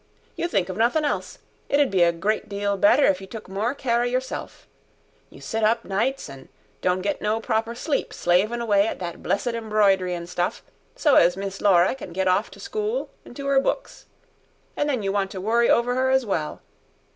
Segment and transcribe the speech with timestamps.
[0.35, 1.37] "You think of nothin' else.
[1.69, 4.67] It 'ud be a great deal better if you took more care o' yourself.
[5.29, 6.49] You sit up nights an'
[6.81, 10.63] don't get no proper sleep slavin' away at that blessed embroid'ry an' stuff,
[10.95, 14.07] so as Miss Laura can get off to school an' to 'er books.
[14.75, 16.63] An' then you want to worry over 'er as well.